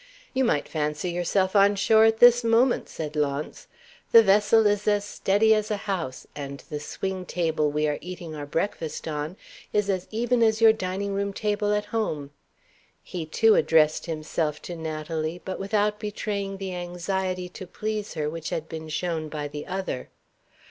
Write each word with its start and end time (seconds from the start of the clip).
"You 0.33 0.43
might 0.45 0.67
fancy 0.67 1.11
yourself 1.11 1.55
on 1.55 1.75
shore 1.75 2.05
at 2.05 2.17
this 2.17 2.43
moment," 2.43 2.89
said 2.89 3.15
Launce. 3.15 3.67
"The 4.11 4.23
vessel 4.23 4.65
is 4.65 4.87
as 4.87 5.05
steady 5.05 5.53
as 5.53 5.69
a 5.69 5.77
house, 5.85 6.25
and 6.35 6.59
the 6.71 6.79
swing 6.79 7.23
table 7.23 7.69
we 7.69 7.87
are 7.87 7.99
eating 8.01 8.33
our 8.33 8.47
breakfast 8.47 9.07
on 9.07 9.37
is 9.71 9.91
as 9.91 10.07
even 10.09 10.41
as 10.41 10.59
your 10.59 10.73
dining 10.73 11.13
room 11.13 11.33
table 11.33 11.71
at 11.71 11.85
home." 11.93 12.31
He 13.03 13.27
too 13.27 13.53
addressed 13.53 14.07
himself 14.07 14.59
to 14.63 14.75
Natalie, 14.75 15.39
but 15.45 15.59
without 15.59 15.99
betraying 15.99 16.57
the 16.57 16.73
anxiety 16.73 17.47
to 17.49 17.67
please 17.67 18.15
her 18.15 18.27
which 18.27 18.49
had 18.49 18.67
been 18.67 18.89
shown 18.89 19.29
by 19.29 19.47
the 19.47 19.67
other. 19.67 20.09